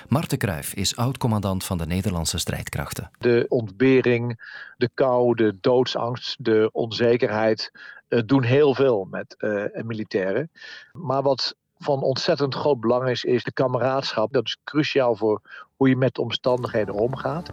Marten 0.07 0.37
Kruijf 0.37 0.73
is 0.73 0.95
oud-commandant 0.95 1.63
van 1.63 1.77
de 1.77 1.85
Nederlandse 1.85 2.37
strijdkrachten. 2.37 3.11
De 3.19 3.45
ontbering, 3.49 4.39
de 4.77 4.89
kou, 4.93 5.35
de 5.35 5.57
doodsangst, 5.61 6.43
de 6.43 6.69
onzekerheid 6.71 7.71
uh, 8.09 8.21
doen 8.25 8.43
heel 8.43 8.75
veel 8.75 9.07
met 9.11 9.35
uh, 9.37 9.63
militairen. 9.83 10.51
Maar 10.91 11.21
wat 11.21 11.55
van 11.77 12.01
ontzettend 12.01 12.55
groot 12.55 12.79
belang 12.79 13.09
is, 13.09 13.23
is 13.23 13.43
de 13.43 13.51
kameraadschap. 13.51 14.33
Dat 14.33 14.45
is 14.45 14.57
cruciaal 14.63 15.15
voor 15.15 15.41
hoe 15.75 15.89
je 15.89 15.95
met 15.95 16.15
de 16.15 16.21
omstandigheden 16.21 16.93
omgaat. 16.93 17.49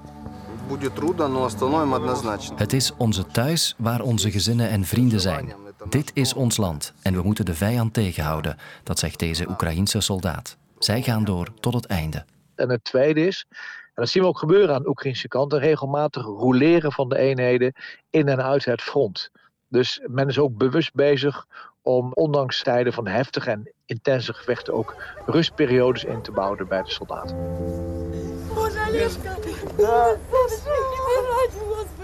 Het 2.54 2.72
is 2.72 2.96
onze 2.96 3.26
thuis 3.26 3.74
waar 3.78 4.00
onze 4.00 4.30
gezinnen 4.30 4.68
en 4.68 4.84
vrienden 4.84 5.20
zijn. 5.20 5.52
Dit 5.88 6.10
is 6.14 6.34
ons 6.34 6.56
land 6.56 6.92
en 7.02 7.14
we 7.14 7.22
moeten 7.22 7.44
de 7.44 7.54
vijand 7.54 7.94
tegenhouden, 7.94 8.56
dat 8.82 8.98
zegt 8.98 9.18
deze 9.18 9.48
Oekraïense 9.48 10.00
soldaat. 10.00 10.56
Zij 10.78 11.02
gaan 11.02 11.24
door 11.24 11.48
tot 11.60 11.74
het 11.74 11.86
einde. 11.86 12.24
En 12.54 12.70
het 12.70 12.84
tweede 12.84 13.26
is, 13.26 13.46
en 13.48 13.92
dat 13.94 14.08
zien 14.08 14.22
we 14.22 14.28
ook 14.28 14.38
gebeuren 14.38 14.74
aan 14.74 14.82
de 14.82 14.88
Oekraïnse 14.88 15.28
kant, 15.28 15.52
een 15.52 15.58
regelmatig 15.58 16.22
roleren 16.22 16.92
van 16.92 17.08
de 17.08 17.18
eenheden 17.18 17.74
in 18.10 18.28
en 18.28 18.42
uit 18.42 18.64
het 18.64 18.82
front. 18.82 19.30
Dus 19.68 20.00
men 20.06 20.28
is 20.28 20.38
ook 20.38 20.56
bewust 20.56 20.94
bezig 20.94 21.46
om 21.82 22.12
ondanks 22.12 22.62
tijden 22.62 22.92
van 22.92 23.06
heftige 23.06 23.50
en 23.50 23.72
intense 23.86 24.34
gevechten 24.34 24.74
ook 24.74 25.02
rustperiodes 25.26 26.04
in 26.04 26.22
te 26.22 26.32
bouwen 26.32 26.68
bij 26.68 26.82
de 26.82 26.90
soldaten. 26.90 27.36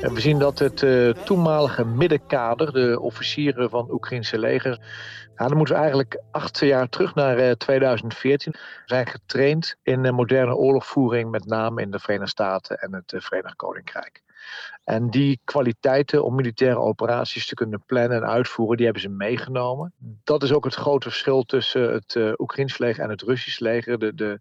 We 0.00 0.20
zien 0.20 0.38
dat 0.38 0.58
het 0.58 0.82
uh, 0.82 1.10
toenmalige 1.10 1.84
middenkader, 1.84 2.72
de 2.72 3.00
officieren 3.00 3.70
van 3.70 3.82
het 3.82 3.92
Oekraïnse 3.92 4.38
leger, 4.38 4.78
ja, 5.36 5.46
dan 5.48 5.56
moeten 5.56 5.74
we 5.74 5.80
eigenlijk 5.80 6.22
acht 6.30 6.58
jaar 6.58 6.88
terug 6.88 7.14
naar 7.14 7.38
uh, 7.38 7.50
2014. 7.50 8.54
zijn 8.84 9.06
getraind 9.06 9.76
in 9.82 10.04
uh, 10.04 10.12
moderne 10.12 10.54
oorlogvoering, 10.54 11.30
met 11.30 11.46
name 11.46 11.82
in 11.82 11.90
de 11.90 11.98
Verenigde 11.98 12.30
Staten 12.30 12.78
en 12.78 12.94
het 12.94 13.14
Verenigd 13.16 13.56
Koninkrijk. 13.56 14.24
En 14.84 15.10
die 15.10 15.40
kwaliteiten 15.44 16.24
om 16.24 16.34
militaire 16.34 16.78
operaties 16.78 17.46
te 17.46 17.54
kunnen 17.54 17.82
plannen 17.86 18.16
en 18.16 18.28
uitvoeren, 18.28 18.76
die 18.76 18.84
hebben 18.84 19.02
ze 19.02 19.08
meegenomen. 19.08 19.92
Dat 20.24 20.42
is 20.42 20.52
ook 20.52 20.64
het 20.64 20.74
grote 20.74 21.08
verschil 21.08 21.42
tussen 21.42 21.92
het 21.92 22.14
uh, 22.14 22.32
Oekraïns 22.36 22.78
leger 22.78 23.04
en 23.04 23.10
het 23.10 23.22
Russisch 23.22 23.58
leger. 23.58 23.98
De, 23.98 24.14
de 24.14 24.40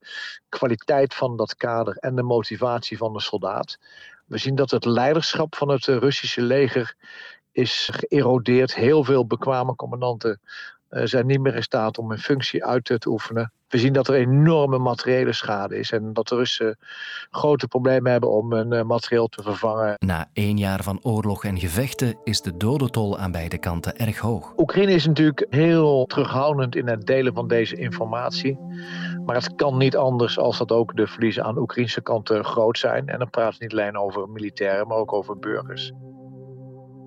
kwaliteit 0.50 1.14
van 1.14 1.38
dat 1.38 1.56
kader 1.56 1.98
en 1.98 2.16
de 2.16 2.24
motivatie 2.24 2.98
van 2.98 3.14
de 3.14 3.22
soldaat. 3.22 3.78
We 4.25 4.38
zien 4.38 4.55
dat 4.55 4.72
het 4.72 4.86
leiderschap 4.86 5.55
van 5.55 5.70
het 5.70 5.86
Russische 5.86 6.41
leger 6.41 6.96
is 7.51 7.89
geërodeerd. 7.94 8.75
Heel 8.75 9.03
veel 9.03 9.27
bekwame 9.27 9.75
commandanten 9.75 10.39
uh, 10.89 11.01
zijn 11.05 11.25
niet 11.25 11.39
meer 11.39 11.55
in 11.55 11.63
staat 11.63 11.98
om 11.98 12.10
hun 12.10 12.20
functie 12.20 12.65
uit 12.65 12.86
te 12.86 13.10
oefenen. 13.10 13.51
We 13.68 13.78
zien 13.78 13.94
dat 13.94 14.08
er 14.08 14.16
enorme 14.16 14.78
materiële 14.78 15.34
schade 15.34 15.78
is 15.78 15.92
en 15.92 16.14
dat 16.14 16.28
de 16.28 16.36
Russen 16.36 16.78
grote 17.30 17.68
problemen 17.68 18.12
hebben 18.12 18.32
om 18.32 18.54
hun 18.54 18.74
uh, 18.74 18.84
materieel 18.84 19.28
te 19.28 19.42
vervangen. 19.42 19.96
Na 19.98 20.30
één 20.34 20.58
jaar 20.58 20.84
van 20.84 21.00
oorlog 21.02 21.44
en 21.44 21.60
gevechten 21.60 22.18
is 22.24 22.42
de 22.42 22.58
dodentol 22.58 23.18
aan 23.18 23.32
beide 23.32 23.58
kanten 23.58 23.98
erg 23.98 24.18
hoog. 24.18 24.54
Oekraïne 24.58 24.92
is 24.92 25.08
natuurlijk 25.08 25.46
heel 25.50 26.06
terughoudend 26.06 26.76
in 26.76 26.88
het 26.88 27.06
delen 27.06 27.34
van 27.34 27.48
deze 27.48 27.76
informatie. 27.76 28.60
Maar 29.26 29.36
het 29.36 29.56
kan 29.56 29.78
niet 29.78 29.98
anders 29.98 30.38
als 30.40 30.58
dat 30.58 30.72
ook 30.72 30.96
de 30.96 31.08
verliezen 31.08 31.44
aan 31.44 31.54
de 31.54 31.62
Oekraïnse 31.62 32.02
kant 32.02 32.30
groot 32.30 32.78
zijn. 32.78 33.08
En 33.08 33.20
dan 33.20 33.30
praat 33.30 33.52
het 33.52 33.62
niet 33.62 33.72
alleen 33.72 33.98
over 33.98 34.30
militairen, 34.30 34.88
maar 34.88 34.98
ook 34.98 35.14
over 35.14 35.40
burgers. 35.40 35.92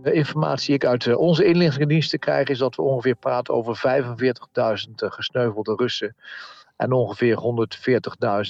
De 0.02 0.12
informatie 0.12 0.66
die 0.66 0.74
ik 0.74 0.84
uit 0.84 1.06
eh, 1.06 1.18
onze 1.18 1.44
inlichtingendiensten 1.44 2.18
krijg 2.18 2.48
is 2.48 2.58
dat 2.58 2.76
we 2.76 2.82
ongeveer 2.82 3.14
praten 3.14 3.54
over 3.54 4.02
45.000 4.86 4.92
gesneuvelde 4.94 5.74
Russen 5.74 6.16
en 6.76 6.92
ongeveer 6.92 7.38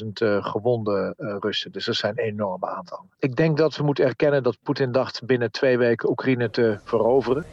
140.000 0.02 0.06
uh, 0.22 0.44
gewonde 0.44 1.14
Russen. 1.40 1.72
Dus 1.72 1.84
dat 1.84 1.94
zijn 1.94 2.16
enorme 2.16 2.66
aantallen. 2.66 3.10
Ik 3.18 3.36
denk 3.36 3.56
dat 3.56 3.76
we 3.76 3.82
moeten 3.82 4.04
erkennen 4.04 4.42
dat 4.42 4.58
Poetin 4.62 4.92
dacht 4.92 5.24
binnen 5.26 5.50
twee 5.50 5.78
weken 5.78 6.10
Oekraïne 6.10 6.50
te 6.50 6.78
veroveren. 6.84 7.44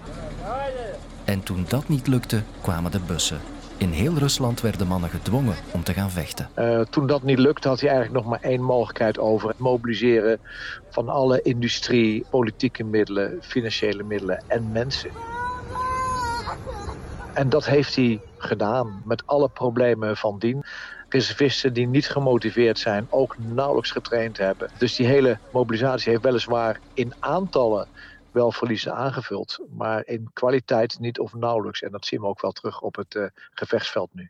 En 1.26 1.44
toen 1.44 1.66
dat 1.68 1.88
niet 1.88 2.08
lukte, 2.08 2.42
kwamen 2.62 2.92
de 2.92 3.00
bussen. 3.00 3.55
In 3.78 3.90
heel 3.90 4.14
Rusland 4.14 4.62
werden 4.62 4.88
mannen 4.88 5.10
gedwongen 5.10 5.56
om 5.72 5.84
te 5.84 5.94
gaan 5.94 6.12
vechten. 6.12 6.50
Uh, 6.56 6.82
toen 6.82 7.08
dat 7.08 7.24
niet 7.24 7.40
lukte, 7.40 7.68
had 7.68 7.80
hij 7.80 7.90
eigenlijk 7.90 8.20
nog 8.22 8.30
maar 8.32 8.50
één 8.52 8.62
mogelijkheid 8.62 9.20
over: 9.20 9.50
het 9.50 9.58
mobiliseren 9.58 10.40
van 10.90 11.10
alle 11.10 11.42
industrie, 11.42 12.26
politieke 12.30 12.84
middelen, 12.84 13.38
financiële 13.42 14.04
middelen 14.04 14.44
en 14.48 14.72
mensen. 14.72 15.10
En 17.34 17.50
dat 17.50 17.66
heeft 17.66 17.96
hij 17.96 18.20
gedaan 18.38 19.02
met 19.06 19.24
alle 19.26 19.50
problemen 19.50 20.18
van 20.18 20.40
dien. 20.40 20.64
Reservisten 21.10 21.74
die 21.74 21.88
niet 21.88 22.10
gemotiveerd 22.10 22.80
zijn, 22.80 23.08
ook 23.10 23.36
nauwelijks 23.38 23.92
getraind 23.92 24.38
hebben. 24.38 24.70
Dus 24.78 24.96
die 24.96 25.08
hele 25.08 25.40
mobilisatie 25.52 26.12
heeft 26.12 26.24
weliswaar 26.24 26.80
in 26.94 27.14
aantallen 27.20 27.88
wel 28.36 28.52
verliezen 28.52 28.96
aangevuld, 28.96 29.60
maar 29.70 30.06
in 30.06 30.30
kwaliteit 30.34 31.00
niet 31.00 31.20
of 31.20 31.34
nauwelijks. 31.34 31.82
En 31.82 31.92
dat 31.92 32.06
zien 32.06 32.20
we 32.20 32.28
ook 32.28 32.42
wel 32.42 32.52
terug 32.52 32.82
op 32.82 32.96
het 32.96 33.16
uh, 33.16 33.26
gevechtsveld 33.52 34.10
nu. 34.14 34.30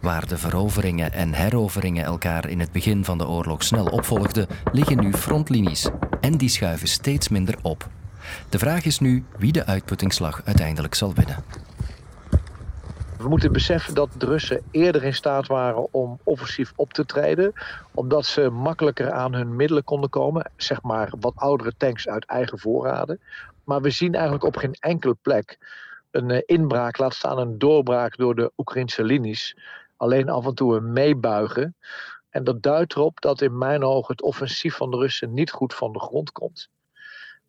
Waar 0.00 0.26
de 0.26 0.38
veroveringen 0.38 1.12
en 1.12 1.32
heroveringen 1.32 2.04
elkaar 2.04 2.48
in 2.48 2.60
het 2.60 2.72
begin 2.72 3.04
van 3.04 3.18
de 3.18 3.26
oorlog 3.26 3.62
snel 3.62 3.86
opvolgden, 3.86 4.46
liggen 4.72 5.00
nu 5.00 5.12
frontlinies. 5.12 5.88
En 6.20 6.36
die 6.36 6.48
schuiven 6.48 6.88
steeds 6.88 7.28
minder 7.28 7.54
op. 7.62 7.88
De 8.48 8.58
vraag 8.58 8.84
is 8.84 8.98
nu 8.98 9.24
wie 9.38 9.52
de 9.52 9.66
uitputtingsslag 9.66 10.42
uiteindelijk 10.44 10.94
zal 10.94 11.14
winnen. 11.14 11.44
We 13.16 13.28
moeten 13.28 13.52
beseffen 13.52 13.94
dat 13.94 14.10
de 14.12 14.26
Russen 14.26 14.62
eerder 14.70 15.04
in 15.04 15.14
staat 15.14 15.46
waren 15.46 15.92
om 15.92 16.20
offensief 16.22 16.72
op 16.76 16.92
te 16.92 17.04
treden. 17.04 17.52
Omdat 17.94 18.26
ze 18.26 18.50
makkelijker 18.50 19.12
aan 19.12 19.34
hun 19.34 19.56
middelen 19.56 19.84
konden 19.84 20.10
komen. 20.10 20.52
Zeg 20.56 20.82
maar 20.82 21.12
wat 21.20 21.36
oudere 21.36 21.72
tanks 21.76 22.08
uit 22.08 22.24
eigen 22.24 22.58
voorraden. 22.58 23.20
Maar 23.64 23.80
we 23.80 23.90
zien 23.90 24.14
eigenlijk 24.14 24.44
op 24.44 24.56
geen 24.56 24.74
enkele 24.80 25.16
plek 25.22 25.58
een 26.10 26.30
eh, 26.30 26.42
inbraak, 26.44 26.98
laat 26.98 27.14
staan 27.14 27.38
een 27.38 27.58
doorbraak 27.58 28.16
door 28.16 28.34
de 28.34 28.52
Oekraïnse 28.56 29.04
linies. 29.04 29.56
Alleen 29.96 30.28
af 30.28 30.46
en 30.46 30.54
toe 30.54 30.76
een 30.76 30.92
meebuigen. 30.92 31.76
En 32.28 32.44
dat 32.44 32.62
duidt 32.62 32.94
erop 32.94 33.20
dat 33.20 33.40
in 33.40 33.58
mijn 33.58 33.84
ogen 33.84 34.12
het 34.12 34.22
offensief 34.22 34.76
van 34.76 34.90
de 34.90 34.96
Russen 34.96 35.34
niet 35.34 35.50
goed 35.50 35.74
van 35.74 35.92
de 35.92 36.00
grond 36.00 36.32
komt. 36.32 36.68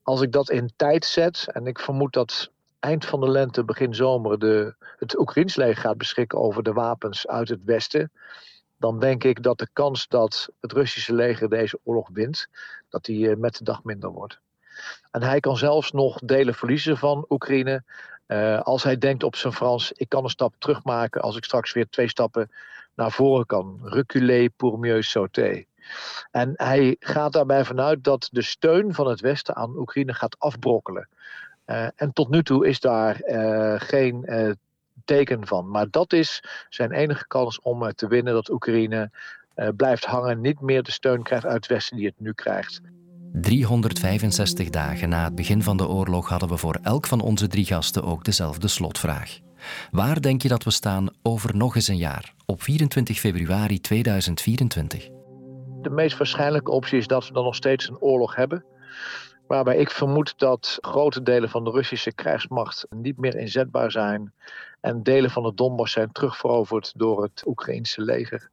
Als 0.01 0.21
ik 0.21 0.31
dat 0.31 0.49
in 0.49 0.73
tijd 0.75 1.05
zet, 1.05 1.47
en 1.51 1.65
ik 1.65 1.79
vermoed 1.79 2.13
dat 2.13 2.51
eind 2.79 3.05
van 3.05 3.19
de 3.19 3.29
lente, 3.29 3.63
begin 3.63 3.95
zomer, 3.95 4.39
de, 4.39 4.75
het 4.97 5.19
Oekraïns 5.19 5.55
leger 5.55 5.81
gaat 5.81 5.97
beschikken 5.97 6.39
over 6.39 6.63
de 6.63 6.73
wapens 6.73 7.27
uit 7.27 7.49
het 7.49 7.63
westen, 7.63 8.11
dan 8.77 8.99
denk 8.99 9.23
ik 9.23 9.43
dat 9.43 9.57
de 9.57 9.67
kans 9.73 10.07
dat 10.07 10.49
het 10.59 10.71
Russische 10.71 11.13
leger 11.13 11.49
deze 11.49 11.79
oorlog 11.83 12.09
wint, 12.13 12.47
dat 12.89 13.03
die 13.05 13.29
eh, 13.29 13.37
met 13.37 13.57
de 13.57 13.63
dag 13.63 13.83
minder 13.83 14.09
wordt. 14.09 14.39
En 15.11 15.23
hij 15.23 15.39
kan 15.39 15.57
zelfs 15.57 15.91
nog 15.91 16.19
delen 16.19 16.53
verliezen 16.53 16.97
van 16.97 17.25
Oekraïne. 17.29 17.83
Uh, 18.27 18.61
als 18.61 18.83
hij 18.83 18.97
denkt 18.97 19.23
op 19.23 19.35
zijn 19.35 19.53
Frans, 19.53 19.91
ik 19.91 20.09
kan 20.09 20.23
een 20.23 20.29
stap 20.29 20.53
terugmaken 20.57 21.21
als 21.21 21.37
ik 21.37 21.43
straks 21.43 21.73
weer 21.73 21.89
twee 21.89 22.09
stappen 22.09 22.51
naar 22.95 23.11
voren 23.11 23.45
kan. 23.45 23.79
Reculer 23.83 24.49
pour 24.49 24.79
mieux 24.79 25.09
sauter. 25.09 25.65
En 26.31 26.53
hij 26.55 26.95
gaat 26.99 27.33
daarbij 27.33 27.65
vanuit 27.65 28.03
dat 28.03 28.27
de 28.31 28.41
steun 28.41 28.93
van 28.93 29.07
het 29.07 29.19
Westen 29.19 29.55
aan 29.55 29.77
Oekraïne 29.77 30.13
gaat 30.13 30.39
afbrokkelen. 30.39 31.09
Uh, 31.67 31.87
en 31.95 32.13
tot 32.13 32.29
nu 32.29 32.43
toe 32.43 32.67
is 32.67 32.79
daar 32.79 33.21
uh, 33.25 33.73
geen 33.77 34.23
uh, 34.25 34.51
teken 35.05 35.47
van. 35.47 35.69
Maar 35.69 35.87
dat 35.89 36.13
is 36.13 36.43
zijn 36.69 36.91
enige 36.91 37.27
kans 37.27 37.61
om 37.61 37.93
te 37.93 38.07
winnen 38.07 38.33
dat 38.33 38.49
Oekraïne 38.49 39.11
blijft 39.75 40.05
hangen, 40.05 40.41
niet 40.41 40.61
meer 40.61 40.83
de 40.83 40.91
steun 40.91 41.23
krijgt 41.23 41.45
uit 41.45 41.55
het 41.55 41.67
Westen 41.67 41.97
die 41.97 42.05
het 42.05 42.19
nu 42.19 42.33
krijgt. 42.33 42.81
365 43.41 44.69
dagen 44.69 45.09
na 45.09 45.23
het 45.23 45.35
begin 45.35 45.63
van 45.63 45.77
de 45.77 45.87
oorlog 45.87 46.29
hadden 46.29 46.49
we 46.49 46.57
voor 46.57 46.79
elk 46.81 47.07
van 47.07 47.21
onze 47.21 47.47
drie 47.47 47.65
gasten 47.65 48.03
ook 48.03 48.23
dezelfde 48.23 48.67
slotvraag. 48.67 49.39
Waar 49.91 50.21
denk 50.21 50.41
je 50.41 50.47
dat 50.47 50.63
we 50.63 50.71
staan 50.71 51.07
over 51.23 51.55
nog 51.55 51.75
eens 51.75 51.87
een 51.87 51.97
jaar, 51.97 52.33
op 52.45 52.61
24 52.61 53.19
februari 53.19 53.81
2024? 53.81 55.09
De 55.81 55.89
meest 55.89 56.17
waarschijnlijke 56.17 56.71
optie 56.71 56.97
is 56.97 57.07
dat 57.07 57.27
we 57.27 57.33
dan 57.33 57.43
nog 57.43 57.55
steeds 57.55 57.87
een 57.87 57.99
oorlog 57.99 58.35
hebben. 58.35 58.65
Waarbij 59.47 59.77
ik 59.77 59.91
vermoed 59.91 60.39
dat 60.39 60.77
grote 60.81 61.23
delen 61.23 61.49
van 61.49 61.63
de 61.63 61.71
Russische 61.71 62.13
krijgsmacht 62.13 62.85
niet 62.89 63.17
meer 63.17 63.35
inzetbaar 63.35 63.91
zijn. 63.91 64.33
En 64.79 65.03
delen 65.03 65.31
van 65.31 65.45
het 65.45 65.57
Donbass 65.57 65.93
zijn 65.93 66.11
terugveroverd 66.11 66.91
door 66.95 67.23
het 67.23 67.43
Oekraïnse 67.45 68.01
leger. 68.01 68.49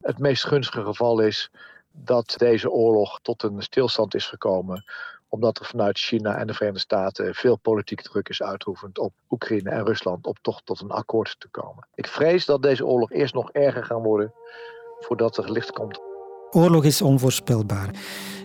Het 0.00 0.18
meest 0.18 0.44
gunstige 0.44 0.84
geval 0.84 1.20
is 1.20 1.50
dat 1.90 2.34
deze 2.36 2.70
oorlog 2.70 3.20
tot 3.22 3.42
een 3.42 3.62
stilstand 3.62 4.14
is 4.14 4.26
gekomen 4.26 4.84
omdat 5.34 5.58
er 5.58 5.64
vanuit 5.64 5.98
China 5.98 6.36
en 6.36 6.46
de 6.46 6.54
Verenigde 6.54 6.80
Staten 6.80 7.34
veel 7.34 7.56
politieke 7.56 8.02
druk 8.02 8.28
is 8.28 8.42
uitgeoefend 8.42 8.98
op 8.98 9.12
Oekraïne 9.30 9.70
en 9.70 9.84
Rusland 9.86 10.26
om 10.26 10.34
toch 10.42 10.62
tot 10.64 10.80
een 10.80 10.90
akkoord 10.90 11.36
te 11.38 11.48
komen. 11.48 11.86
Ik 11.94 12.06
vrees 12.06 12.44
dat 12.44 12.62
deze 12.62 12.86
oorlog 12.86 13.12
eerst 13.12 13.34
nog 13.34 13.50
erger 13.50 13.84
gaat 13.84 14.02
worden 14.02 14.32
voordat 14.98 15.36
er 15.36 15.52
licht 15.52 15.70
komt. 15.70 16.00
Oorlog 16.50 16.84
is 16.84 17.02
onvoorspelbaar. 17.02 17.90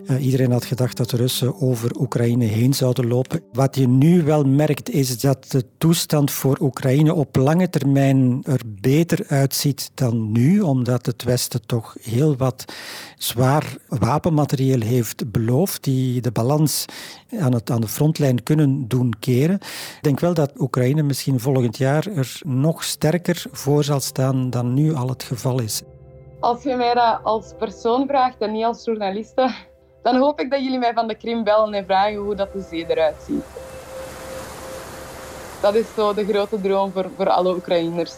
Uh, 0.08 0.26
iedereen 0.26 0.52
had 0.52 0.66
gedacht 0.66 0.98
dat 0.98 1.10
de 1.10 1.18
Russen 1.18 1.62
over 1.62 2.00
Oekraïne 2.00 2.46
heen 2.46 2.74
zouden 2.74 3.08
lopen. 3.08 3.42
Wat 3.52 3.76
je 3.76 3.88
nu 3.88 4.24
wel 4.24 4.44
merkt 4.44 4.90
is 4.90 5.20
dat 5.20 5.52
de 5.52 5.64
toestand 5.78 6.32
voor 6.32 6.58
Oekraïne 6.62 7.14
op 7.14 7.36
lange 7.36 7.70
termijn 7.70 8.44
er 8.44 8.62
beter 8.66 9.26
uitziet 9.28 9.92
dan 9.94 10.32
nu, 10.32 10.62
omdat 10.62 11.06
het 11.06 11.24
Westen 11.24 11.66
toch 11.66 11.96
heel 12.02 12.36
wat 12.38 12.66
zwaar 13.18 13.78
wapenmaterieel 13.88 14.82
heeft 14.82 15.32
beloofd, 15.32 15.84
die 15.84 16.22
de 16.22 16.32
balans 16.32 16.86
aan, 17.40 17.54
het, 17.54 17.72
aan 17.72 17.82
de 17.82 17.88
frontlijn 17.88 18.44
kunnen 18.44 18.88
doen 18.88 19.14
keren. 19.20 19.56
Ik 19.56 20.00
denk 20.02 20.20
wel 20.20 20.34
dat 20.34 20.60
Oekraïne 20.60 21.04
misschien 21.04 21.40
volgend 21.40 21.78
jaar 21.78 22.08
er 22.08 22.40
nog 22.46 22.84
sterker 22.84 23.44
voor 23.52 23.84
zal 23.84 24.00
staan 24.00 24.50
dan 24.50 24.74
nu 24.74 24.94
al 24.94 25.10
het 25.10 25.24
geval 25.24 25.62
is. 25.62 25.82
Als 26.40 26.64
je 26.64 26.76
mij 26.76 26.94
dat 26.94 27.20
als 27.24 27.54
persoon 27.58 28.08
vraagt 28.08 28.42
en 28.42 28.52
niet 28.52 28.64
als 28.64 28.86
journaliste, 28.86 29.52
dan 30.02 30.16
hoop 30.16 30.40
ik 30.40 30.50
dat 30.50 30.64
jullie 30.64 30.80
mij 30.80 30.94
van 30.94 31.08
de 31.08 31.16
Krim 31.16 31.44
bellen 31.44 31.74
en 31.74 31.86
vragen 31.86 32.16
hoe 32.16 32.36
dat 32.36 32.54
de 32.54 32.62
zee 32.70 32.86
eruit 32.88 33.16
ziet. 33.26 33.44
Dat 35.62 35.76
is 35.76 35.86
zo 35.96 36.14
de 36.14 36.26
grote 36.26 36.62
droom 36.62 36.92
voor, 36.92 37.10
voor 37.16 37.30
alle 37.30 37.56
Oekraïners. 37.56 38.16